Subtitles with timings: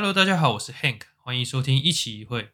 [0.00, 2.50] Hello，大家好，我是 Hank，欢迎收听一起一会。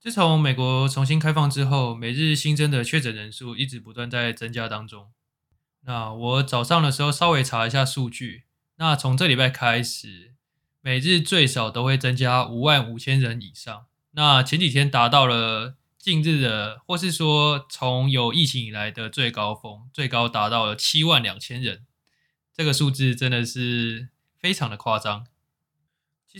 [0.00, 5.12] 自从美国重新开放之后，每日新增的确诊人数一直不断在增加当中。
[5.82, 8.42] 那我早上的时候稍微查一下数据，
[8.78, 10.34] 那从这礼拜开始，
[10.80, 13.86] 每日最少都会增加五万五千人以上。
[14.10, 21.86] 那前几天达到了近日的，或是说从有疫情以来的最高峰，最高达到了七万两千人。
[22.52, 25.28] 这个数字真的是非常的夸张。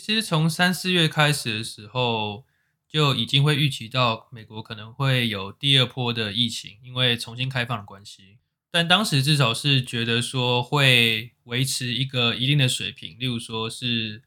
[0.00, 2.44] 其实从三四月开始的时候，
[2.88, 8.38] 就已经会预期到美国可能会有第二波的疫情，因为重新开放的关系。
[8.72, 14.22] 但当时至少是觉得说会维持一个一定的水平，例如说是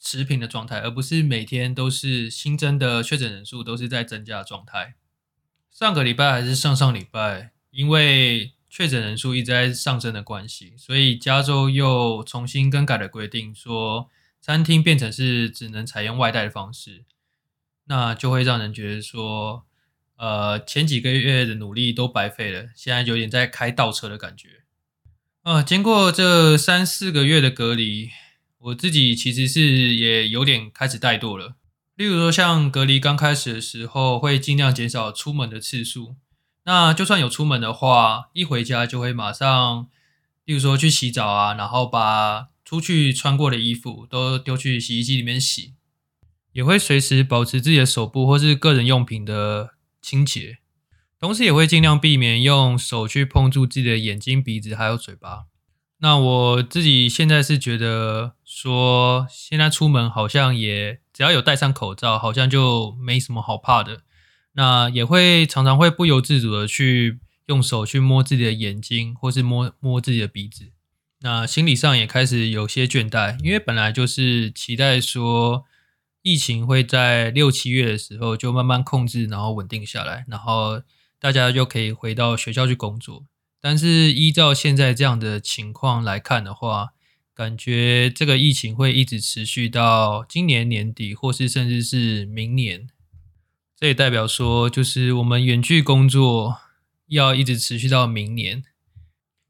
[0.00, 4.94] 持平的状态，而不是每天都是新增的确诊人数都是在增加的状态。
[5.70, 14.08] 上个礼拜还是上上礼拜，因为确诊人数一直在上升的关系，所以加州又重新更改了规定，说。
[14.40, 17.04] 餐厅变成是只能采用外带的方式，
[17.84, 19.66] 那就会让人觉得说，
[20.16, 24.62] 呃，前几个月的努力都白费了，现在有点在开倒车的感觉。
[25.42, 28.08] 啊，经过这三四个月的隔离，
[28.58, 31.56] 我自己其实是也有点开始怠惰了。
[31.94, 36.16] 例如说，像隔离刚开始的时候，会尽量减少出门的次数。
[36.64, 39.88] 那就算有出门的话，一回家就会马上，
[40.46, 42.48] 例如说去洗澡啊，然后把。
[42.70, 45.74] 出去穿过的衣服都丢去洗衣机里面洗，
[46.52, 50.58] 也会随时保持自己的手部或是个人用品的清洁，
[51.18, 55.46] 同时也会尽量避免用手去碰触自己的眼睛、鼻子还有嘴巴。
[55.98, 64.02] 那我自己现在是觉得说，现在出门好像也只要有戴上口罩，好像就没什么好怕的。
[64.52, 70.70] 那也会常常会不由自主的去用手去摸自己的眼睛，或是摸摸自己的鼻子。
[71.22, 75.66] 那心理上也开始有些倦怠，因为本来就是期待说
[76.22, 80.82] 疫情会在六七月的时候就慢慢控制，然后稳定下来，然后
[81.18, 83.24] 大家就可以回到学校去工作。
[83.60, 86.94] 但是依照现在这样的情况来看的话，
[87.34, 92.88] 感觉这个疫情会一直持续到今年年底，或是甚至是明年。
[93.76, 96.56] 这也代表说，就是我们远距工作
[97.08, 98.62] 要一直持续到明年。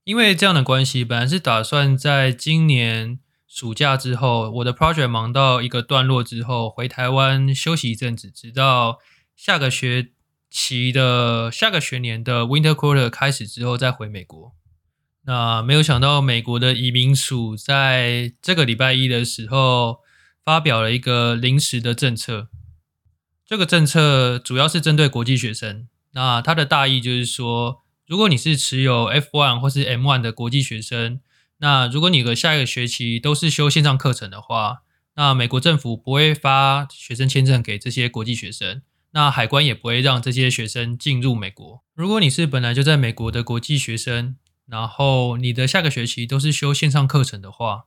[0.04, 8.98] 因为这样的关系，本来是打算在今年暑假之后，我的 project 忙到一个段落之后，回台湾休息一阵子，直到
[9.36, 10.08] 下个学
[10.48, 14.54] 期的下个学年的 winter quarter 开始之后再回美国。
[15.26, 19.98] 那没有想到，美国的移民署在这个礼拜一的时候
[20.42, 22.48] 发表了一个临时的政策。
[23.46, 25.86] 这个政策主要是针对国际学生。
[26.12, 27.82] 那它的大意就是说。
[28.10, 31.20] 如果你是持有 F1 或是 M1 的国际学生，
[31.58, 34.78] 那如果你的下一个学期都是修线上课程的话，
[35.14, 38.82] 那美国政府不会发学生签证给这些国际学生，
[39.12, 41.84] 那海关也不会让这些学生进入美国。
[41.94, 44.34] 如果你是本来就在美国的国际学生，
[44.66, 47.84] 然后你的下个学期都是修线上课程的话，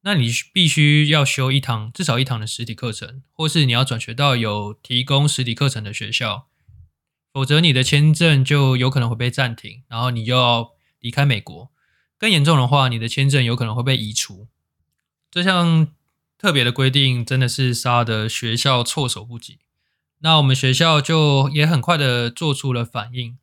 [0.00, 6.46] 那你必须要修一堂至少一堂的实体课程，或是你要转学到有提供实体课程的学校。
[7.38, 11.70] 否则，你的签证就有可能会被暂停，然后你就要离开美国。
[12.18, 14.48] 更严重的话，你的签证有可能会被移除。
[15.30, 15.86] 这项
[16.36, 19.58] 特别的规定真的是杀的学校措手不及。
[20.18, 23.38] 那我们学校就也很快的做出了反应。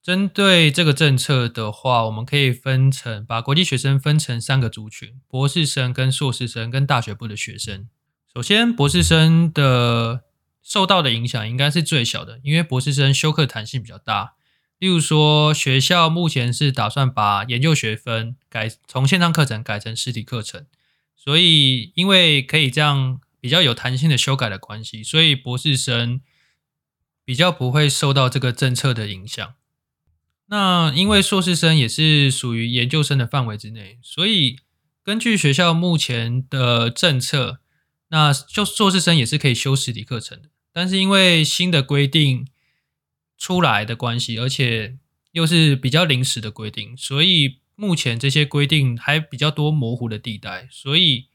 [0.00, 7.88] 针对这个政策的话，我们可以分成把国际学生分成三个族群：博士生、跟硕士生、跟大学部的学生。
[8.32, 10.20] 首先，博士生的。
[10.62, 14.34] 受到的影响应该是最小的，因为博士生修课弹性比较大。
[14.78, 20.66] 例如说，学校目前是打算把研究学分改从线上课程改成实体课程，
[21.16, 26.20] 所以因为可以这样比较有弹性的修改的关系，所以博士生
[27.24, 29.54] 比较不会受到这个政策的影响。
[30.46, 34.58] 那因为硕士生也是属于研究生的范围之内，所以
[35.02, 37.60] 根据学校目前的政策。
[38.12, 42.48] 那就硕士生也是可以修实体课程的，但是因为新的规定
[43.38, 44.98] 出来的关系，而且
[45.30, 51.28] 又是比较临时的规定，所以目前这些规定还比较多模糊的地带，所以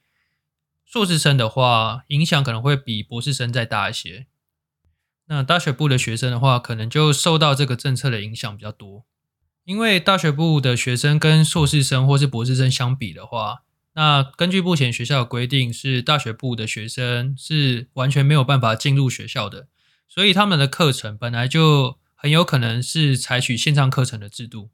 [0.83, 4.27] 硕士生的话影响可能会比博士生再大一些。
[5.27, 9.05] 那大学部的学生的话，可能就受到这个政策的影响比较多，
[9.63, 13.61] 因为大学部的学生跟硕士生或是博士生相比的话。
[13.95, 19.67] 那根据目前学校的规定，是大学部的学生是完全没有办法进入学校的，
[20.07, 24.69] 所以他们的课程本来就很有可能是采取线上课程的制度。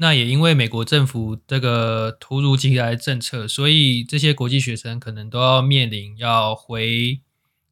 [0.00, 7.20] 那也因为美国政府这个突如其来的政策，所以这些国际学生可能都要面临要回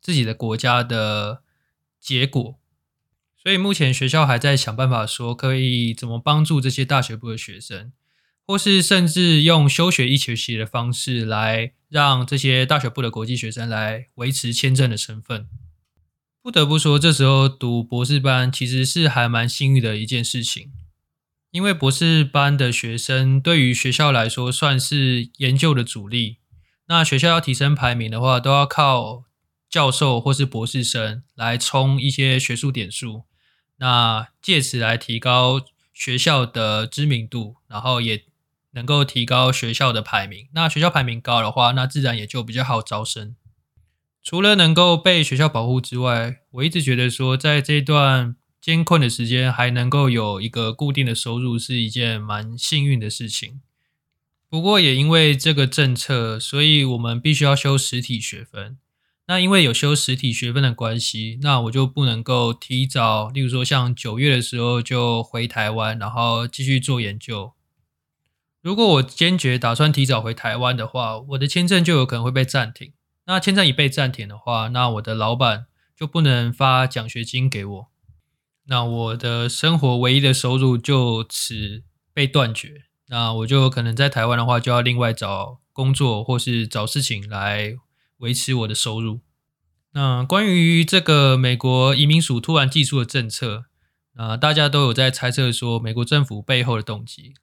[0.00, 1.42] 自己的国家的
[2.00, 2.58] 结果。
[3.36, 7.92] 所以目前学校还在想办法说可以怎么帮助这些大学部的学生，
[8.46, 15.48] 或是甚至用休学一学期的方式来让这些大学部的国际学生来维持签证的身份。
[16.40, 20.70] 不得不说，这时候读博士班其实是还蛮幸运的一件事情。
[21.50, 26.38] 因为博士班的学生对于学校来说算是研究的主力，
[26.86, 29.24] 那学校要提升排名的话，都要靠
[29.68, 33.24] 教授或是博士生来冲一些学术点数，
[33.78, 35.62] 那借此来提高
[35.92, 38.24] 学校的知名度，然后也
[38.76, 40.46] 能够提高学校的排名。
[40.54, 43.34] 那学校排名高的话，那自然也就比较好招生。
[44.22, 48.36] 除了能够被学校保护之外，我一直觉得说，在这段。
[48.58, 53.60] 艰困的时间还能够有一个固定的收入，是一件蛮幸运的事情。
[54.48, 58.76] 不过也因为这个政策，所以我们必须要修实体学分。
[59.28, 67.52] 那因为有修实体学分的关系，那我就不能够提早，例如说像九月的时候就回台湾，然后继续做研究。
[68.66, 72.92] 如果我坚决打算提早回台湾的话，我的签证就有可能会被暂停。
[73.26, 75.66] 那签证一被暂停的话，那我的老板
[75.96, 77.86] 就不能发奖学金给我。
[78.64, 87.76] 那我的生活唯一的收入就此被断绝，那我就可能在台湾的话，就要另外找工作或是找事情来
[88.16, 89.20] 维持我的收入。
[89.92, 93.66] 那关于这个美国移民署突然寄出的政策，
[94.16, 97.34] 那大家都有在猜测说美国政府背后的动机。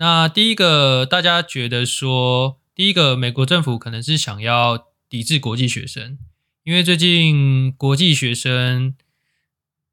[0.00, 6.18] 那第一个，大家觉得说，第一个美国政府可能是想要抵制国际学生，
[6.64, 8.96] 因为最近国际学生。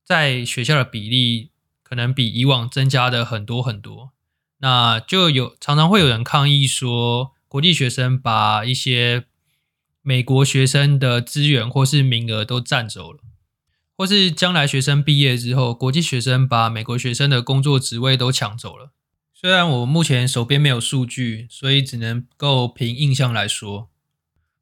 [0.05, 1.51] 在学校的比例
[1.83, 4.13] 可能比以往增加的很多很多，
[4.59, 9.25] 那就有常常会有人抗议说，国际学生把一些
[10.01, 13.19] 美国学生的资源或是名额都占走了，
[13.97, 18.93] 或是将来学生毕业之后，国际学生把美国学生的工作职位都抢走了。
[19.39, 23.87] 虽然我目前手边没有数据，所以只能够凭印象来说，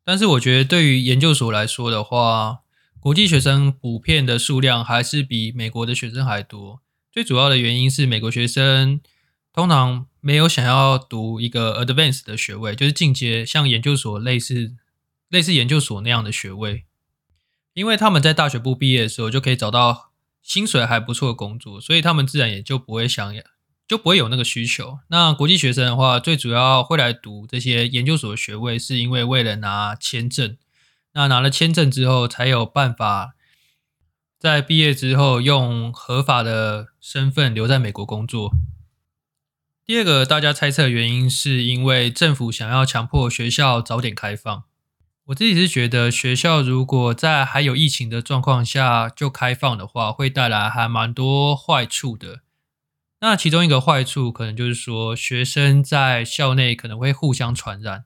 [0.04, 2.60] 但是我觉得对于研究所来说的话，
[3.00, 6.82] 国际学生普遍的数量还是比美国的学生还多。
[7.10, 9.00] 最主要的原因是，美国学生
[9.54, 14.74] 通常没有想要读一个 advanced 的学位，就是进阶像研究所类似
[15.30, 16.84] 类似研究所那样的学位，
[17.74, 20.12] 因为他们在大学部毕业的时候就可以找到
[20.42, 23.42] 薪水还不错的工作，所以他们自然也就不会想要，
[23.88, 25.00] 就不会有那个需求。
[25.10, 30.58] 那国际学生的话，最主要会来读这些研究所的学位，是因为为了拿签证。
[31.14, 33.36] 那拿了签证之后，才有办法
[34.38, 38.52] 在毕业之后用合法的身份留在美国工作。
[39.86, 44.64] 第二个大家猜测原因，是因为政府想要强迫学校早点开放。
[45.26, 52.42] 我自己是觉得，学校如果在还有疫情的状况下就开放的话，会带来还蛮多坏处的。
[53.22, 58.06] 那其中一个坏处，可能就是说，学生在校内可能会互相传染。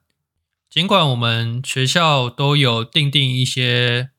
[0.70, 4.10] 尽管我们学校都有定定一些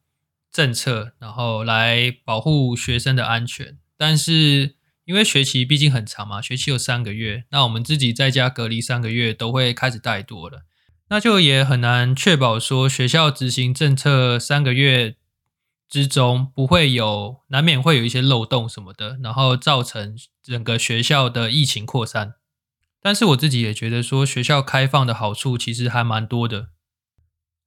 [0.52, 10.64] 政策，然后来保护学生的安全，但是因为学期毕竟很长嘛，学期有三个月，那我们自己在家隔离三个月都会开始带多了，
[11.08, 15.16] 那就也很难确保说学校执行政策三个月
[15.92, 22.36] 之中不会有难免会有一些漏洞什么的，然后造成整个学校的疫情扩散。
[23.02, 26.70] 但是我自己也觉得说，学校开放的好处其实还蛮多的。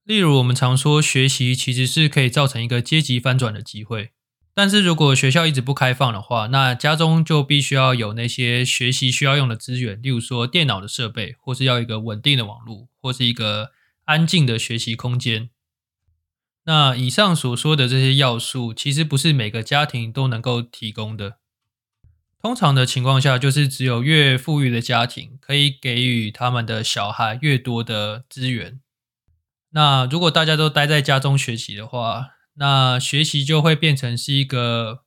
[0.03, 4.09] 例如，我们常说学习其实是可以造成一个阶级翻转的机会。
[4.55, 13.69] 但是如果学校一直不开放的话，那家中就必须要有那些学习需要用的资源，例如说电脑的设备，或是要一个稳定的网络，或是一个
[14.05, 15.51] 安静的学习空间。
[16.65, 21.37] 那以上所说的这些要素，其实不是每个家庭都能够提供的。
[22.41, 28.79] 通常的情况下，就是只有越富裕的家庭可以给予他们的小孩越多的资源。
[29.71, 35.01] 那如果大家都待在家中学习的话，那学习就会变成是一个，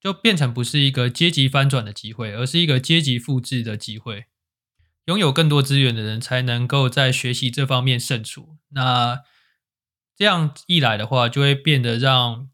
[0.00, 4.24] 就变成不是一个阶级翻转的机会，而是一个阶级复制的机会。
[5.04, 8.56] 拥有更多资源的人才能够在学习这方面胜出。
[8.70, 9.20] 那
[10.18, 12.50] 这样一来的话，就会变得让。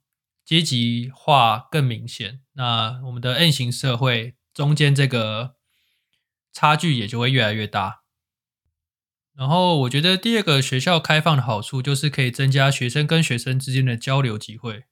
[0.47, 5.55] 阶级化更明显，那我们的 N 型社会中间这个
[6.53, 8.03] 差距也就会越来越大。
[9.35, 14.85] 然后，我觉得第二个学校开放的好处就是可以增加学生跟学生之间的交流机会。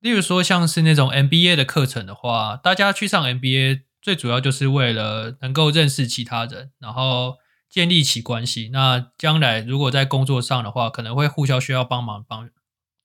[0.00, 7.36] 例如说，像是那种 MBA 的课程的话，大家去上 MBA 最主要就是为了能够认识其他人，然后
[7.68, 8.70] 建立起关系。
[8.72, 12.48] 那将来如果在工作上的话，可能会互相需要帮忙帮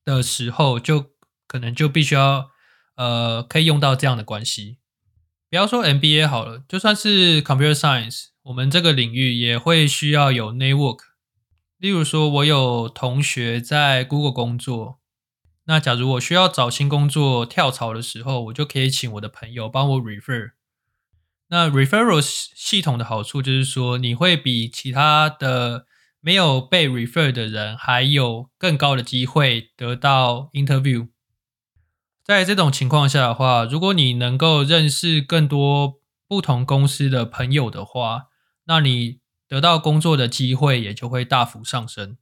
[0.04, 1.12] 的时候，就
[1.46, 2.50] 可能就必须要
[2.96, 4.78] 呃可以用到这样的关系。
[5.50, 10.98] 不要说 MBA 好了，就算是 Computer Science，我们这个领域也会需要有 network。
[11.78, 15.00] 例如说，我有同学在 Google 工作。
[15.66, 20.52] 那假如我需要找新工作跳槽的时候，我就可以请我的朋友帮我 refer。
[21.54, 25.86] 那 referrals 系统的好处就是说，你会比其他的
[26.20, 31.06] 没有被 refer 的人还有更高的机会得到 interview。
[32.24, 38.24] 在这种情况下的话，如果你能够认识更多不同公司的朋友的话，
[38.64, 42.16] 那你得到工作的机会也就会大幅上升。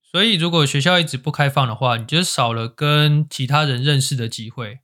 [0.00, 4.78] 所以，如果学校一直不开放的话，你就少了跟其他人认识的机会。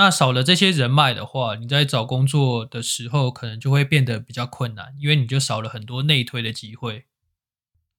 [0.00, 7.04] 那少了这些人脉的话，你在找工作的时候可能就会变得比较困难，因为你就少了很多内推的机会。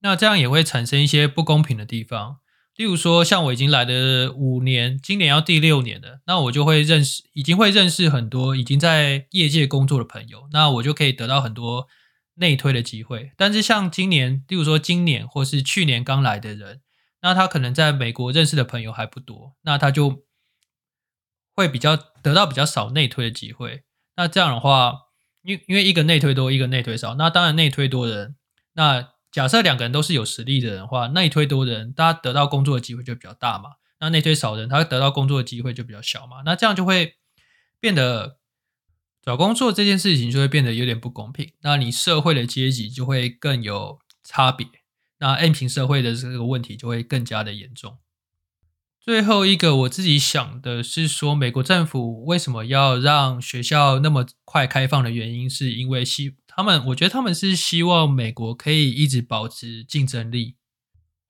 [0.00, 2.38] 那这样也会产生一些不公平的地方。
[2.74, 11.86] 例如说，像我已经来了五年，今年要第六年了，那我就会认识，已经会认识很多已经在业界工作的朋友，那我就可以得到很多。
[12.36, 16.80] 内推的机会，但是像今年，例如说今年或是去年刚来的人，
[17.20, 20.24] 那他可能在美国认识的朋友还不多，那他就
[21.62, 23.84] 会比较得到比较少内推的机会。
[24.16, 24.94] 那这样的话，
[25.42, 28.36] 因因为一个内推多，一个内推少，那当然内推多的人，
[28.74, 33.70] 那假设两个人都是有实力的人的话，内推多的人，大家得到工作的机会就比较大嘛。
[34.00, 36.42] 那内推少的人，他得到工作的机会就比较小嘛。
[36.44, 37.14] 那这样就会
[37.80, 38.38] 变得。
[39.24, 44.66] 找工作这件事情就会变得有点不公平，那你社会的阶级就会更有差别，
[45.20, 47.98] 那 M 型社会的这个问题就会更加的严重。
[49.04, 60.54] 最后一个我自己想的是说，美国政府为什么要让学校那么快开放的原因，是因为希他们，我觉得他们是希望美国可以一直保持竞争力。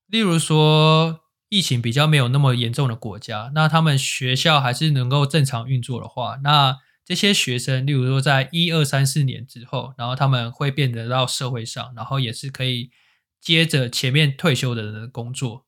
[0.06, 6.76] 例如说，疫情比较没有那么严重的国家，那他们学校还是能够正常运作的话，那
[7.06, 12.90] 这些学生，例如说，在一二三四年之后，然后他们会变得到社会上，然后也是可以
[13.40, 15.64] 接着前面退休的人的工作。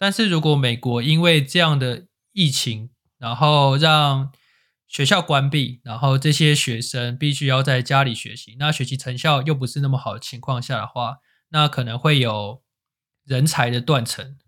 [0.00, 2.88] 但是如果美国因为这样的疫情，
[3.18, 4.32] 然后让
[4.88, 11.18] 学校关闭，然后这些学生必须要在家里学习，那学习成效又不是那么好的情况下的话，
[11.50, 12.62] 那可能会有
[13.26, 14.38] 人才的断层。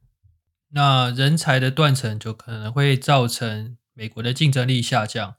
[0.71, 5.35] 那人才的断层就可能会造成美国的竞争力下降。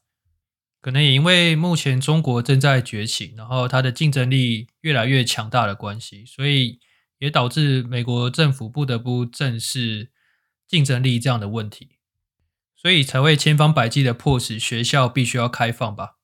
[0.79, 6.79] 可能也因为目前中国正在崛起，然后它的竞争力越来越强大的关系，所以
[7.23, 10.11] 也导致美国政府不得不正视
[10.67, 11.99] 竞争力这样的问题，
[12.75, 16.17] 所以才会千方百计的迫使学校必须要开放吧。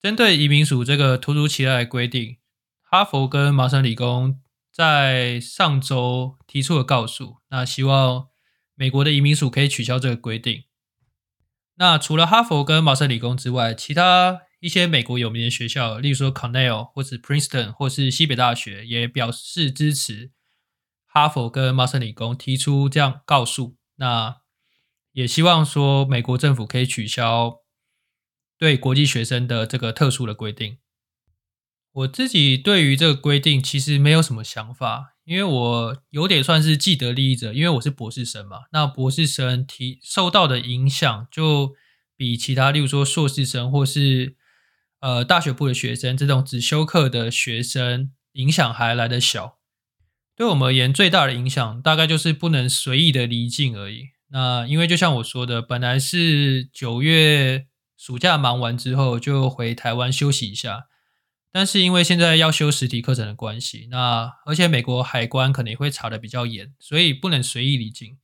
[0.00, 2.36] 针对移民署这个突如其来的规定，
[2.80, 4.40] 哈佛跟麻省理工
[4.70, 8.28] 在上周提出了告诉，那希望
[8.76, 10.62] 美国的移民署可以取消这个规定。
[11.74, 20.30] 那除了哈佛跟麻省理工之外，其他一些美国有名的学校，例如说 Cornell 或是 Princeton 或是西北大学，也表示支持
[21.04, 23.76] 哈佛跟麻省理工提出这样告诉。
[23.96, 24.36] 那
[25.12, 27.58] 也希望说美国政府可以取消
[28.56, 30.78] 对国际学生的这个特殊的规定。
[31.92, 38.60] 我自己对于这个规定其实没有什么想法，因为我有点算是既得利益者，因为我是博士生嘛。
[38.72, 41.74] 那博士生提受到的影响就
[42.16, 44.36] 比其他，例如说硕士生或是
[45.04, 49.58] 呃大学部的学生这种只修课的学生影响还来得小。
[50.34, 54.06] 对我们而言，最大的影响大概就是不能随意的离境而已。
[54.30, 57.66] 那因为就像我说的，本来是九月
[57.98, 60.86] 暑假忙完之后就回台湾休息一下。
[61.52, 68.16] 但是因为现在要修实体课程的关系，那而且美国海关可能也会查的比较严，所以不能随意离境。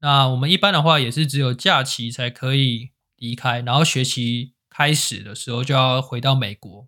[0.00, 6.86] 那我们一般的话也是只有假期才可以离开，然后学期开始的时候就要回到美国，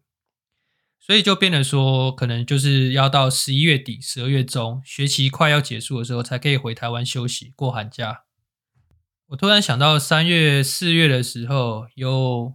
[1.01, 8.23] 所以就变得说可能就是要到十一月底、十二月中，学期快要结束的时候才可以回台湾休息过寒假。
[9.31, 12.55] 我突然想到三月、四月的时候有。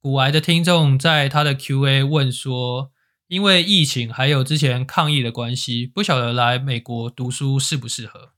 [0.00, 2.92] 古癌的听众在他的 Q&A 问说
[3.26, 8.32] ：“因为疫情还有之前抗疫的关系，不晓得来美国读书适不适合？”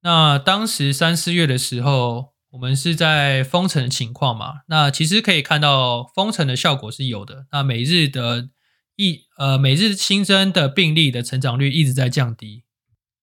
[0.00, 4.62] 那当时三四月的时候，我们是在封城的情况嘛？
[4.66, 7.46] 那其实可以看到封城的效果是有的。
[7.52, 8.48] 那每日的
[8.96, 12.64] 疫呃每日新增的病例的成长率一直在降低。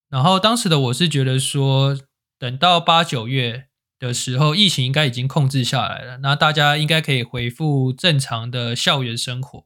[0.08, 1.98] 然后当时的我是觉得说，
[2.38, 3.66] 等到八九月。
[3.98, 9.64] 的时候，疫情应该已经控制下来了，那大家应该可以恢复正常的校园生活。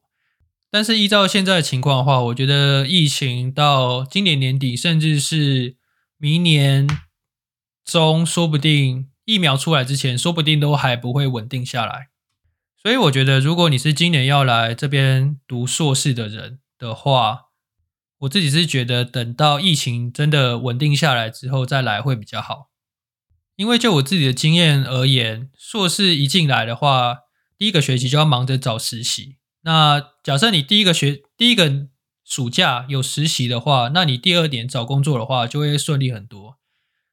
[0.70, 5.74] 但是依照现在的情况的话，我觉得疫情到今年年底，甚至是
[6.16, 6.86] 明年
[7.84, 12.08] 中，说不定疫苗出来之前，说不定都还不会稳定下来。
[12.82, 17.48] 所以我觉得，如果你是今年要来这边读硕士的人的话，
[18.20, 22.70] 我自己是觉得等到疫情真的稳定下来之后再来会比较好。
[23.56, 27.18] 因为就我自己的经验而言，硕士一进来的话，
[27.58, 29.36] 第一个学期就要忙着找实习。
[29.62, 31.88] 那假设你第一个学第一个
[32.24, 36.49] 暑假有实习的话，那你第二年找工作的话就会顺利很多。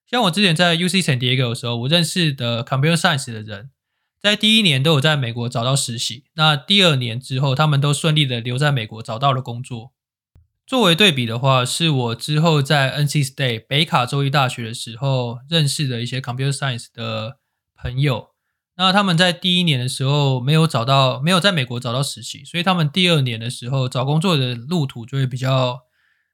[0.09, 3.71] 像我之前在 UC San Diego 的时候，我认识的 Computer Science 的人，
[4.21, 9.91] 在第一年都有在美国找到实习，那第二年之后，他们都顺利的留在美国找到了工作。
[10.65, 17.37] 作为对比的话，是我之后在 NC State 北卡州立大学的时候认识的一些 Computer Science 的
[17.75, 18.29] 朋友。
[18.75, 25.81] 那他们在第一年的时候没有找到，没有在美国找到实习，所以他们第二年的时候找工作的路途就会比较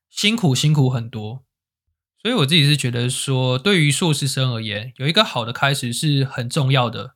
[0.10, 1.44] 辛苦，辛苦很多。
[2.24, 7.16] 所以我自己是觉得说，对于硕士生而言，有一个好的开始是很重要的。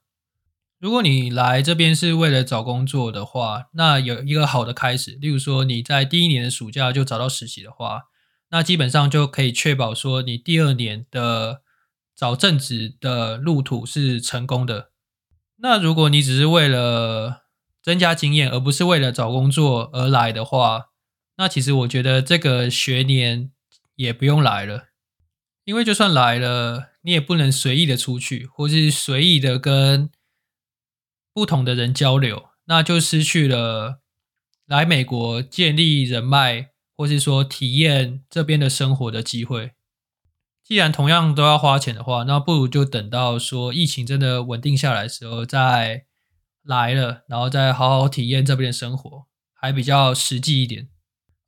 [0.79, 8.03] 如果你来这边是为了找工作的话，那有一个好的开始，例如说你在第一年的暑假就找到实习的话，
[8.49, 11.61] 那基本上就可以确保说你第二年的
[12.13, 14.91] 找正职的路途是成功的。
[15.59, 17.43] 那如果你只是为了
[17.81, 20.89] 增加经验，而不是为了找工作而来的话，
[21.37, 23.49] 那其实我觉得这个学年
[23.95, 24.89] 也不用来了，
[25.67, 30.09] 因为就算来了，你也不能随意的出去，或是随意的跟。
[31.33, 33.99] 不同的人交流，那就失去了
[34.65, 39.73] 来美国建立人脉，或是说体验这边的生活的机会。
[40.63, 46.05] 既然同样都要花钱的话，那不如就等到说疫情真的稳定下来的时候再
[46.63, 50.87] 来了，然后再好好体验这边的生活，还比较实际一点。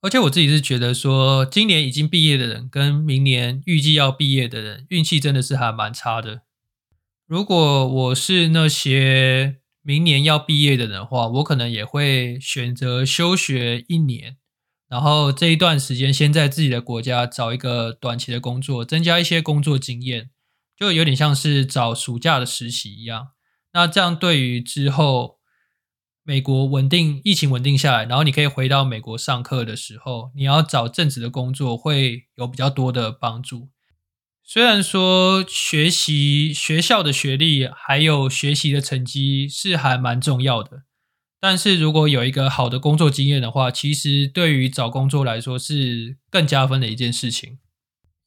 [0.01, 6.41] 而且我自己是觉得说，今年已经毕业的人跟明年预计要毕业的人，运气真的是还蛮差的。
[7.27, 9.57] 如果我是那些。
[9.81, 14.35] 明年要毕业的人的话，我可能也会选择休学一年，
[14.87, 20.29] 然后这一段时间先在自己的国家找一个短期的工作，增加一些工作经验，
[20.77, 23.29] 就有点像是找暑假的实习一样。
[23.73, 25.38] 那这样对于之后
[26.29, 33.69] 美国稳定疫情稳定下来，然后你可以回到美国上课的时候，你要找正职的工作会有比较多的帮助。
[34.43, 40.83] 虽然说学习学校的学历还有学习的成绩是还蛮重要的，
[41.39, 47.57] 但是如果有一个好的工作经验的话，其实对于找工作来说是更加分的一件事情。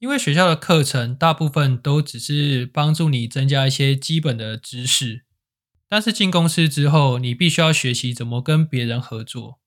[0.01, 5.23] 因为学校的课程大部分都只是帮助你增加一些基本的知识，
[5.93, 9.59] 但是进公司之后，你必须要学习怎么跟别人合作。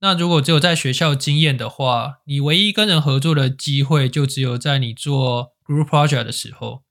[0.00, 5.54] 那如果只有在学校经验的话，你唯一跟人合作的机会就只有在你做。
[5.64, 6.82] Group project 的时候，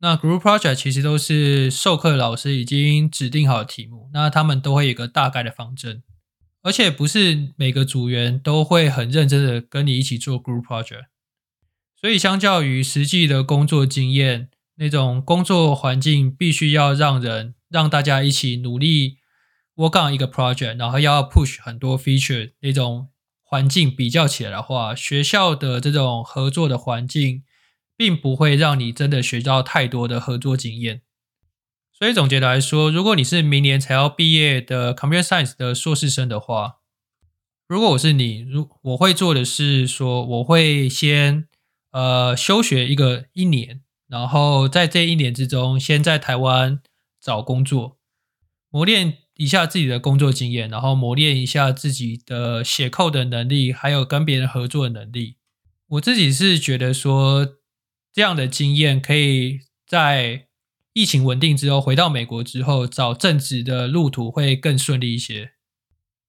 [0.00, 6.02] 那 Group project 其实都是授课老师已经指定好题目，那他们都会有个大概的方针，
[6.60, 11.06] 而且不是每个组员都会很认真的跟你一起做 Group project，
[11.98, 19.18] 所以相较于实际的工作经验，那种工作环境必须要让人让大家一起努力
[19.76, 23.08] work on 一个 project，然后要 push 很多 feature 那种
[23.42, 27.44] 环境比较起来的话，学校的这种合作的环境。
[27.94, 31.02] 并不会让你真的学到太多的合作经验，
[31.92, 36.78] 所以总结来说，如果你是明年才要毕业的 Computer Science 的硕士生的话，
[37.68, 41.46] 如果我是你，如我会做的是说，我会先
[41.92, 46.80] 呃休学一个一年，然后在这一年之中，先在台湾
[47.22, 47.98] 找工作，
[48.68, 55.36] 磨练一下自己的工作经验，然后磨练一下自己的写扣的能力，还有跟别人合作的能力。
[55.90, 57.58] 我自己是觉得说。
[58.14, 60.48] 这样的经验可以在
[60.92, 65.52] 疫情稳定之后回到美国之后找正职的路途会更顺利一些。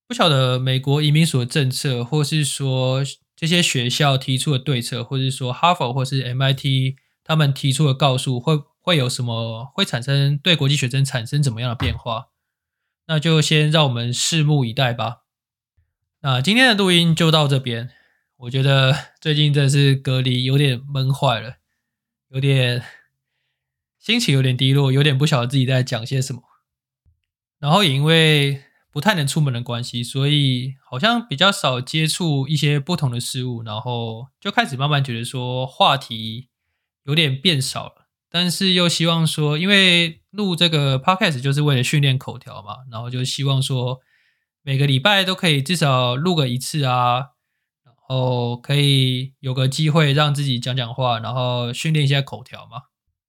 [0.07, 3.03] 不晓得美国移民所政策，或是说
[3.35, 12.25] 这些学校提出的对策，或是说哈佛或是 MIT 他们提出的告诉，会会有什么会产生对国际学生产生怎么样的变化？
[13.07, 15.21] 那就先让我们拭目以待吧。
[16.19, 17.91] 那今天的录音就到这边。
[18.35, 21.59] 我觉得 最近真是隔离有点闷坏了。
[22.27, 22.83] 有点
[23.99, 26.41] 心情有点低落，有点不晓得自己在讲些什么。
[27.59, 36.49] 然后也因为不太能出门的关系，所以好像比较少接触一些不同的事物，然后就开始慢慢觉得说话题
[37.03, 38.02] 有点变少了。
[38.33, 43.99] 但是又希望说，因为录这个 podcast 就是为了训练口条嘛，然后就希望说
[44.63, 47.17] 每个礼拜都可以至少录个一次啊，
[47.85, 52.85] 然后可以有个机会让自己讲讲话，然后训练一下口条嘛。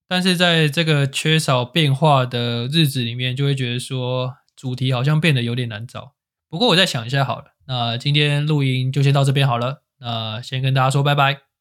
[0.08, 6.14] 但是在这个缺少变化的日子里面，就会觉得说主题好像变得有点难找。
[6.48, 11.53] 不过我再想一下好了，那今天录音就先到这边好了，那先跟大家说拜拜。